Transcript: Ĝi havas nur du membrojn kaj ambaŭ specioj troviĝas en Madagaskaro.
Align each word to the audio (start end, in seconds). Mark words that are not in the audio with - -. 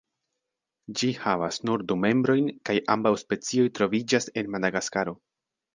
Ĝi 1.01 1.09
havas 1.25 1.61
nur 1.71 1.83
du 1.91 1.97
membrojn 2.07 2.49
kaj 2.71 2.77
ambaŭ 2.97 3.15
specioj 3.27 3.71
troviĝas 3.81 4.31
en 4.43 4.53
Madagaskaro. 4.57 5.21